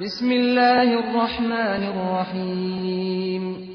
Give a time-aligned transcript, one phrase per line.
[0.00, 3.68] بسم الله الرحمن الرحیم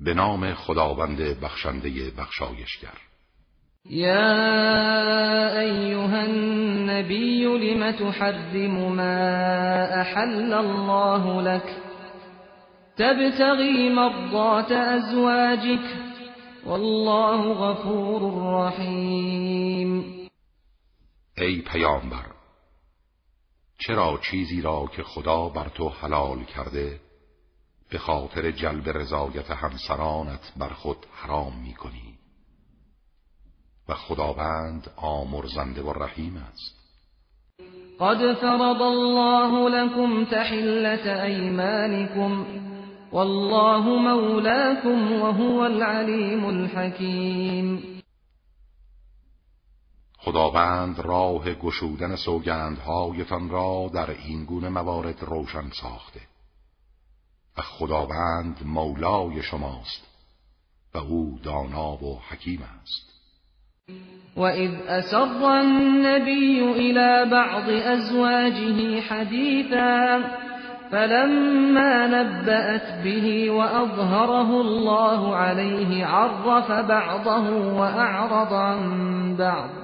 [0.00, 2.94] به نام خداوند بخشنده بخشایشگر
[3.90, 4.38] یا
[5.60, 9.22] ایها النبی لم تحرم ما
[10.00, 11.62] احل الله لك
[12.98, 15.80] تبتغی مرضات ازواجك
[16.66, 18.22] والله غفور
[18.66, 20.04] رحیم
[21.38, 22.39] ای پیامبر
[23.86, 27.00] چرا چیزی را که خدا بر تو حلال کرده
[27.90, 32.14] به خاطر جلب رضایت همسرانت بر خود حرام می کنی
[33.88, 36.74] و خداوند آمرزنده و رحیم است
[38.00, 42.44] قد فرض الله لكم تحلت ایمانكم
[43.12, 47.82] والله مولاكم وهو العليم الحكيم
[50.24, 56.20] خداوند راه گشودن سوگندهایتان را در این گونه موارد روشن ساخته
[57.58, 60.06] و خداوند مولای شماست
[60.94, 63.10] و او دانا و حکیم است
[64.36, 70.20] وإذ أَسَرَّ النَّبِيُّ إِلَى بعض أَزْوَاجِهِ حَدِيثًا
[70.90, 79.79] فلما نبأت بِهِ وأظهره الله عَلَيْهِ عرف بَعْضَهُ وَأَعْرَضَ عن بعض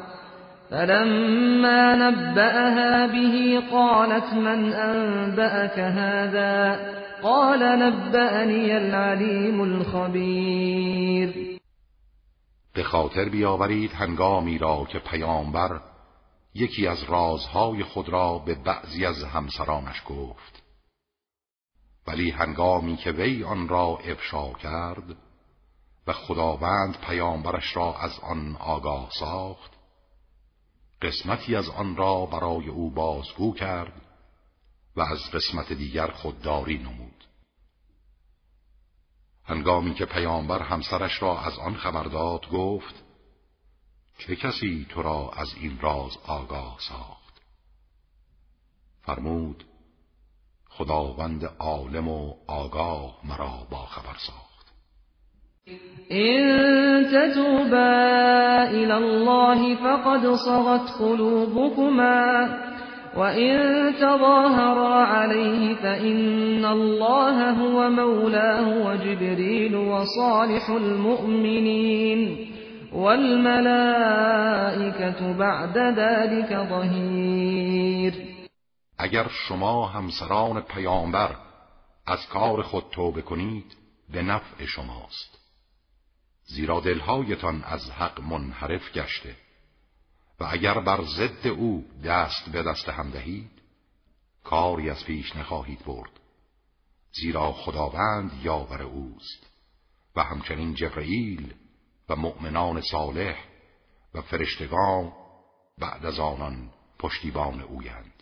[0.71, 6.79] فلما نبأها به قالت من أنبأك هذا
[7.23, 11.59] قال نبأني العليم الخبیر
[12.75, 15.81] به خاطر بیاورید هنگامی را که پیامبر
[16.55, 20.63] یکی از رازهای خود را به بعضی از همسرانش گفت
[22.09, 25.17] ولی هنگامی که وی آن را افشا کرد
[26.07, 29.76] و خداوند پیامبرش را از آن آگاه ساخت
[31.07, 34.03] قسمتی از آن را برای او بازگو کرد
[34.97, 37.25] و از قسمت دیگر خودداری نمود
[39.45, 42.95] هنگامی که پیامبر همسرش را از آن خبر داد گفت
[44.19, 47.41] چه کسی تو را از این راز آگاه ساخت
[49.03, 49.65] فرمود
[50.69, 54.56] خداوند عالم و آگاه مرا با خبر ساخت
[56.13, 56.47] إن
[57.11, 62.51] تتوبا إلى الله فقد صغت قلوبكما
[63.17, 63.53] وإن
[63.95, 72.51] تظاهرا عليه فإن الله هو مولاه وجبريل وصالح المؤمنين
[72.93, 78.15] والملائكة بعد ذلك ظهير
[79.01, 81.31] اگر شما همسران پیامبر
[82.07, 83.77] از کار خود توبه کنید
[84.13, 85.36] به نفع شماست
[86.47, 89.35] زیرا دلهایتان از حق منحرف گشته
[90.41, 93.51] و اگر بر ضد او دست به دست هم دهید
[94.45, 96.11] کاری از پیش نخواهید برد
[97.13, 99.47] زیرا خداوند یاور اوست
[100.17, 101.55] و همچنین جبرئیل
[102.09, 103.37] و مؤمنان صالح
[104.15, 105.13] و فرشتگان
[105.79, 108.13] بعد از آنان پشتیبان اویند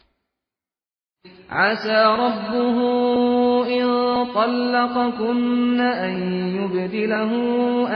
[1.50, 3.86] عسى ربه إن
[4.34, 6.22] طلقكن أن
[6.56, 7.30] يبدله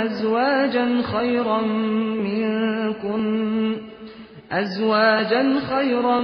[0.05, 1.61] أزواجا خيرا
[2.25, 3.77] منكن
[4.53, 6.21] أزواجا خيرا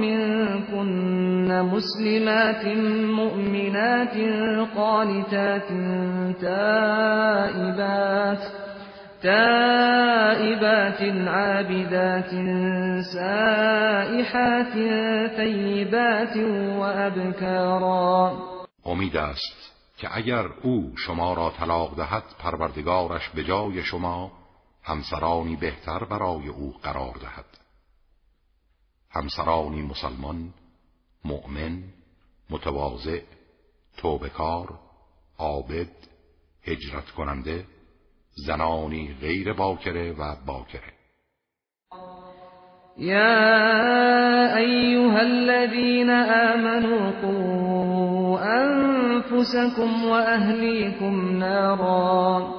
[0.00, 2.66] منكن مسلمات
[3.12, 4.14] مؤمنات
[4.76, 5.68] قانتات
[6.42, 8.38] تائبات
[9.22, 12.30] تائبات عابدات
[13.14, 14.72] سائحات
[15.36, 16.36] ثيبات
[16.78, 18.32] وأبكارا
[18.86, 24.32] امید است که اگر او شما را طلاق دهد پروردگارش به جای شما
[24.82, 27.44] همسرانی بهتر برای او قرار دهد
[29.10, 30.54] همسرانی مسلمان
[31.24, 31.82] مؤمن
[32.50, 33.20] متواضع
[33.96, 34.78] توبکار
[35.38, 35.90] عابد
[36.62, 37.64] هجرت کننده
[38.46, 40.92] زنانی غیر باکره و باکره
[42.96, 43.56] یا
[44.56, 47.12] ایها الذین آمنوا
[49.46, 52.52] أنفسكم وأهليكم نارا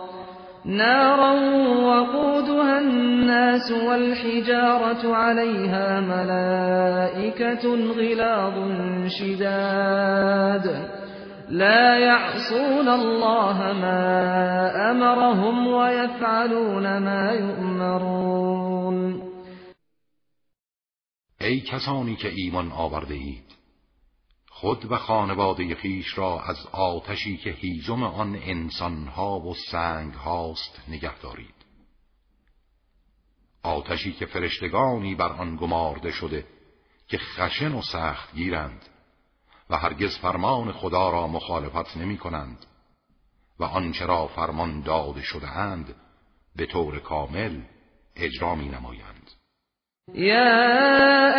[0.65, 1.31] نارا
[1.63, 8.53] وقودها الناس والحجارة عليها ملائكة غلاظ
[9.07, 10.97] شداد
[11.49, 19.07] لا يعصون الله ما أمرهم ويفعلون ما يؤمرون
[21.41, 23.47] أي کسانی که ایمان آورده اید
[24.57, 31.19] خود و خانواده خیش را از آتشی که هیزم آن انسانها و سنگ هاست نگه
[31.19, 31.53] دارید.
[33.63, 36.45] آتشی که فرشتگانی بر آن گمارده شده
[37.07, 38.85] که خشن و سخت گیرند
[39.69, 42.65] و هرگز فرمان خدا را مخالفت نمی کنند
[43.59, 45.85] و آنچه را فرمان داده شده
[46.55, 47.61] به طور کامل
[48.15, 49.31] اجرا می نمایند.
[50.15, 50.69] يا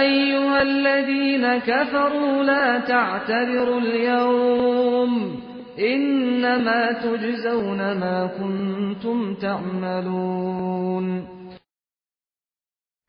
[0.00, 5.38] أيها الذين كفروا لا تعتبروا اليوم
[5.78, 11.28] انما تجزون ما كنتم تعملون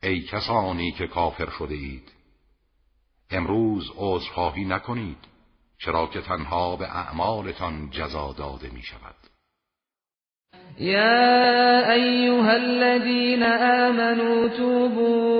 [0.02, 2.12] ای کسانی که کافر شده اید
[3.30, 5.16] امروز عذرخواهی نکنید
[5.78, 9.14] چرا که تنها به اعمالتان جزا داده می شود
[10.78, 15.39] یا ایها الذین آمنوا توبوا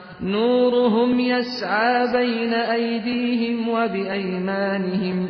[0.23, 5.29] نورهم يسعى بين أيديهم وبأيمانهم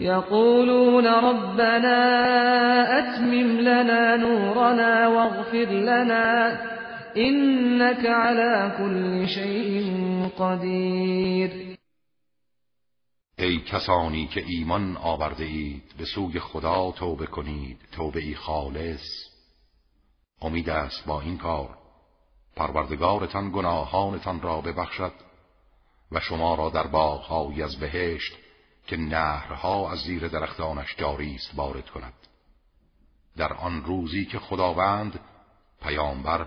[0.00, 1.98] يقولون ربنا
[2.98, 6.52] أتمم لنا نورنا واغفر لنا
[7.16, 9.84] إنك على كل شيء
[10.38, 11.50] قدير.
[13.38, 19.02] ای کسانی که ایمان آورده اید به سوی خدا توبه کنید توبه خالص
[20.42, 21.68] امید است با این کار
[22.56, 25.12] پروردگارتان گناهانتان را ببخشد
[26.12, 28.32] و شما را در باغهایی از بهشت
[28.86, 32.12] که نهرها از زیر درختانش جاری است وارد کند
[33.36, 35.20] در آن روزی که خداوند
[35.82, 36.46] پیامبر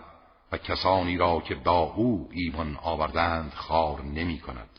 [0.51, 4.69] و کسانی را که با او ایمان آوردند خار نمی کند.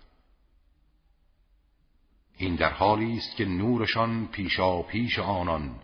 [2.37, 5.79] این در حالی است که نورشان پیشا پیش آنان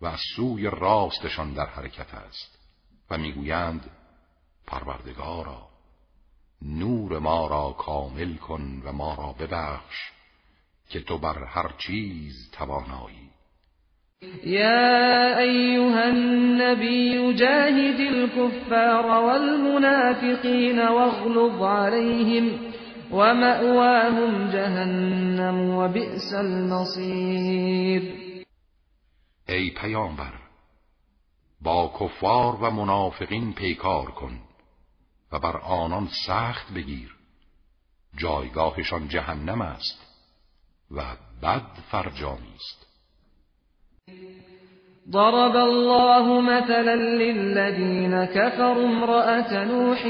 [0.00, 2.58] و از سوی راستشان در حرکت است
[3.10, 3.90] و میگویند
[4.66, 5.62] پروردگارا
[6.62, 9.96] نور ما را کامل کن و ما را ببخش
[10.88, 13.30] که تو بر هر چیز توانایی
[14.44, 22.60] یا أيها النبی جاهد الكفار والمنافقين واغلظ عليهم
[23.12, 28.12] ومأواهم جهنم وبئس المصير
[29.48, 30.32] ای پیامبر
[31.62, 34.40] با کفار و منافقین پیکار کن
[35.34, 37.14] و بر آنان سخت بگیر
[38.16, 40.00] جایگاهشان جهنم است
[40.90, 40.96] و
[41.42, 42.86] بد فرجامی است
[45.12, 50.06] ضرب الله مثلا للذین كفروا امرأة نوح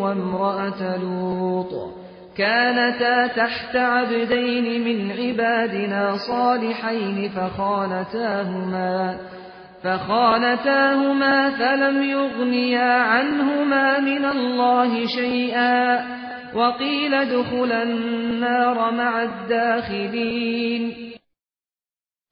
[0.00, 1.94] وامرأة لوط
[2.36, 9.14] كانتا تحت عبدين من عبادنا صالحين فخانتاهما
[9.82, 16.18] فخانتاهما فلم يغنيا عنهما من الله شيئا
[16.54, 21.12] وقيل ادخلا النار مع الداخلين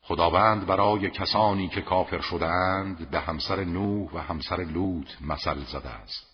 [0.03, 6.33] خداوند برای کسانی که کافر شدند به همسر نوح و همسر لوط مثل زده است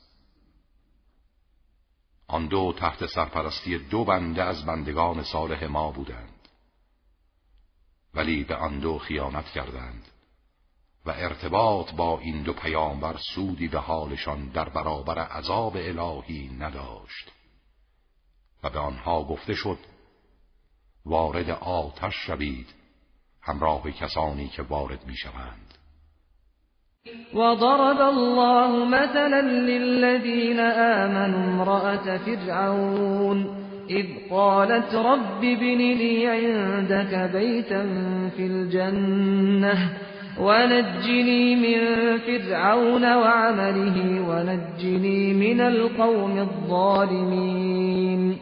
[2.28, 6.28] آن دو تحت سرپرستی دو بنده از بندگان صالح ما بودند
[8.14, 10.02] ولی به آن دو خیانت کردند
[11.06, 17.32] و ارتباط با این دو پیامبر سودی به حالشان در برابر عذاب الهی نداشت
[18.64, 19.78] و به آنها گفته شد
[21.06, 22.66] وارد آتش شوید
[23.42, 25.74] همراه کسانی که وارد می شوند
[27.34, 31.42] ضرب الله مثلا للذین آمنوا
[31.80, 33.46] امرأة فرعون
[33.88, 37.82] اذ قالت رب بن لي عندك بيتا
[38.36, 39.98] في الجنه
[40.38, 43.52] ونجني من فرعون و
[44.26, 48.40] ونجني من القوم الظالمین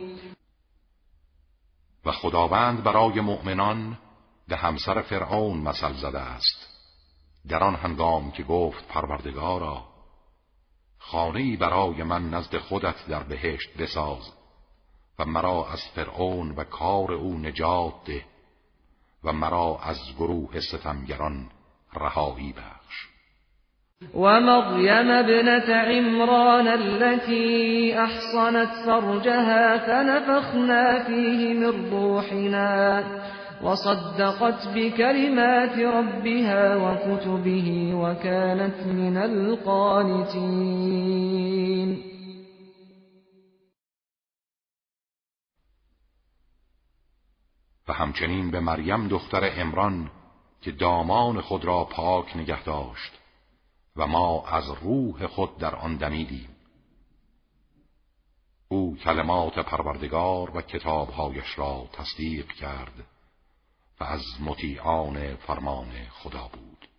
[2.06, 3.98] و خداوند برای مؤمنان
[4.48, 6.66] به همسر فرعون مثل زده است
[7.48, 9.84] در آن هنگام که گفت پروردگارا
[10.98, 14.30] خانه برای من نزد خودت در بهشت بساز
[15.18, 18.24] و مرا از فرعون و کار او نجات ده
[19.24, 21.50] و مرا از گروه ستمگران
[21.96, 23.06] رهایی بخش
[24.14, 33.04] و مریم ابنت عمران التي احصنت فرجها فنفخنا فيه من روحنا
[33.64, 42.10] وصدقت بكلمات ربها وكتبه وكانت من القانتين
[47.88, 50.10] و همچنین به مریم دختر عمران
[50.60, 53.12] که دامان خود را پاک نگه داشت
[53.96, 56.56] و ما از روح خود در آن دمیدیم
[58.68, 63.04] او کلمات پروردگار و کتابهایش را تصدیق کرد
[64.00, 66.89] و از مطیعان فرمان خدا بود